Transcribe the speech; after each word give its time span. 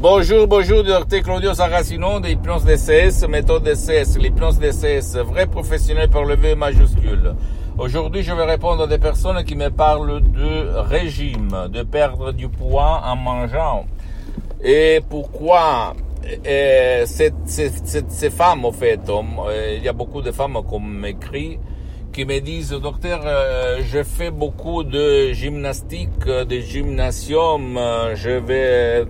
Bonjour, 0.00 0.46
bonjour, 0.46 0.84
docteur 0.84 1.22
Claudio 1.24 1.54
Saracino 1.54 2.20
de 2.20 2.28
l'hypnose 2.28 2.64
DCS, 2.64 3.26
méthode 3.28 3.64
DCS, 3.64 4.16
l'hypnose 4.16 4.60
DCS, 4.60 5.16
vrai 5.24 5.48
professionnel 5.48 6.08
par 6.08 6.22
le 6.22 6.36
V 6.36 6.54
majuscule. 6.54 7.34
Aujourd'hui, 7.76 8.22
je 8.22 8.32
vais 8.32 8.44
répondre 8.44 8.84
à 8.84 8.86
des 8.86 8.98
personnes 8.98 9.42
qui 9.42 9.56
me 9.56 9.70
parlent 9.70 10.20
de 10.20 10.68
régime, 10.88 11.66
de 11.72 11.82
perdre 11.82 12.30
du 12.30 12.48
poids 12.48 13.02
en 13.06 13.16
mangeant. 13.16 13.86
Et 14.62 15.00
pourquoi 15.10 15.94
ces, 17.04 17.32
femmes, 18.30 18.64
en 18.66 18.72
fait, 18.72 19.00
il 19.76 19.82
y 19.82 19.88
a 19.88 19.92
beaucoup 19.92 20.22
de 20.22 20.30
femmes 20.30 20.58
qui 20.70 20.78
m'écrivent 20.78 21.58
qui 22.12 22.24
me 22.24 22.40
disent, 22.40 22.70
docteur, 22.70 23.20
euh, 23.24 23.80
je 23.82 24.02
fais 24.02 24.30
beaucoup 24.30 24.82
de 24.82 25.32
gymnastique, 25.32 26.24
de 26.24 26.58
gymnasium, 26.58 27.78
je 28.14 28.30
vais, 28.30 29.04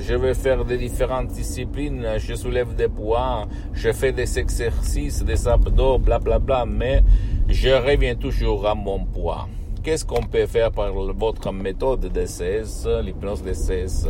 je 0.00 0.14
vais 0.14 0.34
faire 0.34 0.64
des 0.64 0.76
différentes 0.76 1.28
disciplines, 1.28 2.06
je 2.18 2.34
soulève 2.34 2.74
des 2.74 2.88
poids, 2.88 3.46
je 3.72 3.92
fais 3.92 4.12
des 4.12 4.38
exercices, 4.38 5.22
des 5.22 5.48
abdos, 5.48 5.98
bla 5.98 6.18
bla 6.18 6.38
bla, 6.38 6.64
mais 6.66 7.02
je 7.48 7.70
reviens 7.70 8.14
toujours 8.14 8.66
à 8.66 8.74
mon 8.74 9.04
poids. 9.04 9.48
Qu'est-ce 9.82 10.04
qu'on 10.04 10.22
peut 10.22 10.44
faire 10.44 10.72
par 10.72 10.92
votre 10.92 11.52
méthode 11.52 12.12
DCS, 12.12 12.86
l'hypnose 13.02 13.42
DCS, 13.42 14.08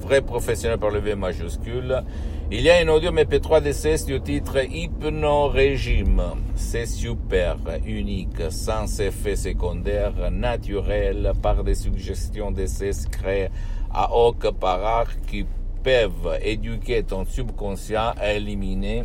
vrai 0.00 0.20
professionnel 0.20 0.78
par 0.78 0.90
le 0.90 0.98
V 0.98 1.14
majuscule. 1.14 2.02
Il 2.50 2.60
y 2.60 2.70
a 2.70 2.82
une 2.82 2.90
audio 2.90 3.12
MP3 3.12 3.62
DCS 3.62 4.04
du 4.04 4.20
titre 4.20 4.58
Hypno-régime. 4.58 6.22
C'est 6.56 6.86
super, 6.86 7.56
unique, 7.86 8.50
sans 8.50 9.00
effet 9.00 9.36
secondaire, 9.36 10.12
naturel, 10.32 11.32
par 11.40 11.62
des 11.62 11.76
suggestions 11.76 12.50
DCS 12.50 13.06
créées 13.08 13.48
à 13.94 14.12
haute 14.12 14.50
par 14.58 15.06
qui 15.28 15.46
peuvent 15.84 16.36
éduquer 16.42 17.04
ton 17.04 17.24
subconscient 17.24 18.12
à 18.20 18.32
éliminer 18.32 19.04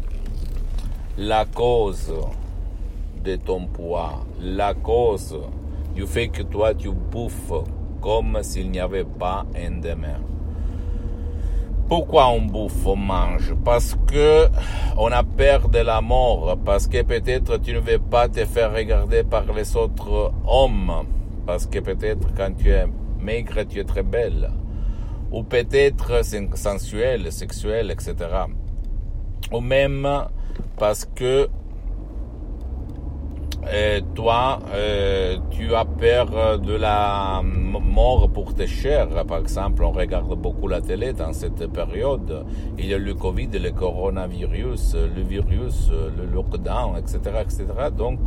la 1.16 1.46
cause 1.46 2.12
de 3.24 3.36
ton 3.36 3.68
poids, 3.68 4.26
la 4.42 4.74
cause 4.74 5.38
du 5.98 6.06
fait 6.06 6.28
que 6.28 6.44
toi 6.44 6.76
tu 6.76 6.92
bouffes 6.92 7.64
comme 8.02 8.38
s'il 8.44 8.70
n'y 8.70 8.80
avait 8.80 9.04
pas 9.04 9.48
un 9.56 9.80
demain. 9.82 10.20
Pourquoi 11.90 12.30
on 12.30 12.42
bouffe, 12.42 12.86
on 12.86 12.96
mange? 12.96 13.56
Parce 13.66 13.98
que 14.06 14.48
on 14.96 15.12
a 15.12 15.24
peur 15.24 15.70
de 15.70 15.80
la 15.80 16.00
mort, 16.02 16.56
parce 16.64 16.86
que 16.86 17.02
peut-être 17.02 17.58
tu 17.58 17.74
ne 17.74 17.80
veux 17.80 17.98
pas 17.98 18.30
te 18.30 18.46
faire 18.46 18.72
regarder 18.74 19.24
par 19.24 19.52
les 19.52 19.76
autres 19.76 20.32
hommes, 20.46 20.94
parce 21.48 21.66
que 21.66 21.80
peut-être 21.80 22.28
quand 22.36 22.56
tu 22.56 22.70
es 22.70 22.86
maigre, 23.20 23.64
tu 23.68 23.80
es 23.80 23.84
très 23.84 24.04
belle, 24.04 24.52
ou 25.32 25.42
peut-être 25.42 26.24
sensuel, 26.56 27.32
sexuel, 27.32 27.90
etc. 27.90 28.14
Ou 29.52 29.62
même 29.62 30.08
parce 30.78 31.06
que 31.06 31.50
et 33.74 34.02
toi, 34.16 34.60
euh, 34.74 35.38
tu 35.52 35.76
as 35.76 35.86
peur 35.86 36.60
de 36.60 36.74
la 36.74 37.42
mort 37.44 38.30
pour 38.30 38.54
tes 38.54 38.68
chers. 38.68 39.10
Par 39.26 39.40
exemple, 39.40 39.84
on 39.84 39.92
regarde 39.92 40.34
beaucoup 40.36 40.68
la 40.68 40.82
télé 40.82 41.14
dans 41.14 41.34
cette 41.34 41.68
période. 41.68 42.46
Il 42.78 42.86
y 42.86 42.94
a 42.94 42.98
le 42.98 43.14
Covid, 43.14 43.50
le 43.54 43.72
coronavirus, 43.72 44.96
le 45.16 45.22
virus, 45.22 45.92
le 45.92 46.26
lockdown, 46.26 46.98
etc., 46.98 47.20
etc. 47.42 47.66
Donc, 47.96 48.20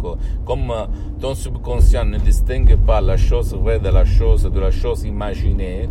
comme 0.44 0.72
ton 1.20 1.34
subconscient 1.34 2.04
ne 2.04 2.18
distingue 2.18 2.76
pas 2.76 3.00
la 3.00 3.16
chose 3.16 3.54
vraie 3.54 3.78
de 3.78 3.88
la 3.88 4.04
chose, 4.04 4.42
de 4.42 4.60
la 4.60 4.70
chose 4.70 5.04
imaginée, 5.04 5.88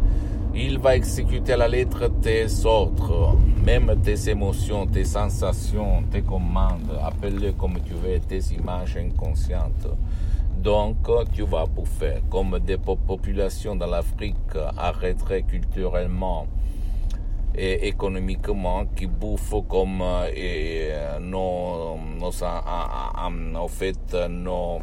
il 0.53 0.80
va 0.80 0.95
exécuter 0.95 1.53
à 1.53 1.58
la 1.58 1.67
lettre 1.67 2.08
tes 2.22 2.47
ordres, 2.66 3.38
même 3.64 3.95
tes 4.02 4.30
émotions, 4.30 4.88
tes 4.88 5.05
sensations, 5.05 6.03
tes 6.11 6.22
commandes, 6.22 6.92
appelle-les 7.03 7.53
comme 7.53 7.80
tu 7.86 7.94
veux, 7.94 8.20
tes 8.20 8.42
images 8.54 8.98
inconscientes. 8.98 9.87
Donc, 10.58 10.98
tu 11.33 11.43
vas 11.43 11.65
bouffer, 11.65 12.21
comme 12.30 12.60
des 12.60 12.77
populations 12.77 13.76
dans 13.76 13.87
l'Afrique 13.87 14.36
arrêteraient 14.77 15.43
culturellement 15.43 16.48
et 17.55 17.87
économiquement, 17.87 18.86
qui 18.95 19.08
bouffent 19.08 19.64
comme 19.70 20.04
et 20.36 20.89
nos, 21.21 21.98
nos, 22.20 23.67
fait, 23.67 24.16
nos 24.30 24.80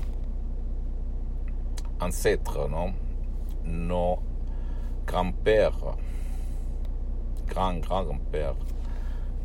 ancêtres, 2.01 2.69
non? 2.71 2.93
Nos 3.65 4.19
grand-père, 5.07 5.97
grand-grand-père, 7.47 8.57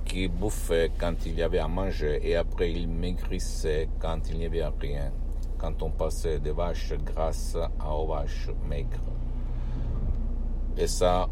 qui 0.04 0.28
bouffait 0.28 0.92
quand 0.98 1.26
il 1.26 1.38
y 1.38 1.44
avait 1.44 1.60
à 1.60 1.68
manger 1.68 2.20
et 2.24 2.36
après 2.36 2.72
il 2.72 2.88
maigrissait 2.88 3.88
quand 4.00 4.20
il 4.30 4.40
n'y 4.40 4.46
avait 4.46 4.66
rien, 4.80 5.12
quand 5.58 5.82
on 5.84 5.92
passait 5.92 6.40
des 6.40 6.52
vaches 6.52 6.94
grasses 7.06 7.56
à 7.56 8.06
vaches 8.06 8.50
maigres. 8.68 9.00
Et 10.78 10.88
ça, 10.88 11.30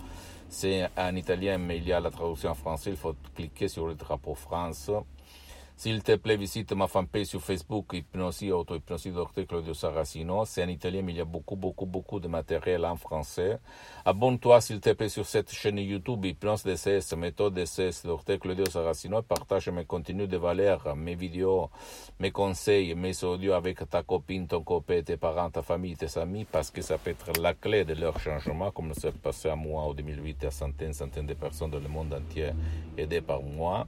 C'est 0.48 0.88
en 0.96 1.14
italien, 1.14 1.58
mais 1.58 1.76
il 1.78 1.86
y 1.86 1.92
a 1.92 2.00
la 2.00 2.10
traduction 2.10 2.50
en 2.50 2.54
français. 2.54 2.90
Il 2.90 2.96
faut 2.96 3.14
cliquer 3.34 3.68
sur 3.68 3.86
le 3.86 3.94
drapeau 3.94 4.34
France. 4.34 4.90
S'il 5.80 6.02
te 6.02 6.14
plaît, 6.16 6.36
visite 6.36 6.74
ma 6.74 6.86
fanpage 6.86 7.28
sur 7.28 7.40
Facebook, 7.40 7.94
Hypnosie, 7.94 8.52
Auto-Hypnosie 8.52 9.12
Dr 9.12 9.46
Claudio 9.46 9.72
Saracino. 9.72 10.44
C'est 10.44 10.62
en 10.62 10.68
italien, 10.68 11.00
mais 11.00 11.12
il 11.12 11.16
y 11.16 11.20
a 11.22 11.24
beaucoup, 11.24 11.56
beaucoup, 11.56 11.86
beaucoup 11.86 12.20
de 12.20 12.28
matériel 12.28 12.84
en 12.84 12.96
français. 12.96 13.58
Abonne-toi, 14.04 14.60
s'il 14.60 14.80
te 14.80 14.92
plaît, 14.92 15.08
sur 15.08 15.24
cette 15.24 15.50
chaîne 15.50 15.78
YouTube, 15.78 16.22
Hypnose 16.22 16.64
DCS, 16.64 17.16
méthode 17.16 17.54
DCS, 17.54 18.02
Dr 18.04 18.38
Claudio 18.38 18.66
Saracino. 18.66 19.22
Partage 19.22 19.70
mes 19.70 19.86
contenus 19.86 20.28
de 20.28 20.36
valeur, 20.36 20.94
mes 20.94 21.14
vidéos, 21.14 21.70
mes 22.18 22.30
conseils, 22.30 22.94
mes 22.94 23.24
audios 23.24 23.54
avec 23.54 23.88
ta 23.88 24.02
copine, 24.02 24.46
ton 24.46 24.62
copain, 24.62 25.00
tes 25.00 25.16
parents, 25.16 25.48
ta 25.48 25.62
famille, 25.62 25.96
tes 25.96 26.18
amis, 26.18 26.44
parce 26.44 26.70
que 26.70 26.82
ça 26.82 26.98
peut 26.98 27.12
être 27.12 27.40
la 27.40 27.54
clé 27.54 27.86
de 27.86 27.94
leur 27.94 28.20
changement, 28.20 28.70
comme 28.70 28.92
c'est 28.92 29.16
passé 29.16 29.48
à 29.48 29.56
moi 29.56 29.84
en 29.84 29.94
2008 29.94 30.44
à 30.44 30.50
centaines, 30.50 30.92
centaines 30.92 31.24
de 31.24 31.32
personnes 31.32 31.70
dans 31.70 31.80
le 31.80 31.88
monde 31.88 32.12
entier 32.12 32.50
aidées 32.98 33.22
par 33.22 33.40
moi. 33.40 33.86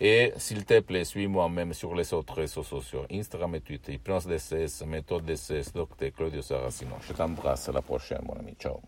Et 0.00 0.32
s'il 0.36 0.64
te 0.64 0.78
plaît, 0.80 1.04
suis-moi 1.04 1.48
même 1.48 1.72
sur 1.74 1.94
les 1.94 2.14
autres 2.14 2.34
réseaux 2.34 2.62
sociaux, 2.62 3.04
Instagram 3.10 3.54
et 3.56 3.60
Twitter, 3.60 3.94
Hypnose 3.94 4.26
DCS, 4.26 4.84
méthode 4.86 5.24
DCS, 5.24 5.72
Dr. 5.74 6.12
Claudio 6.16 6.40
Saracino. 6.40 6.94
Je 7.00 7.12
t'embrasse, 7.12 7.68
à 7.68 7.72
la 7.72 7.82
prochaine, 7.82 8.22
mon 8.24 8.38
ami. 8.38 8.54
Ciao. 8.58 8.80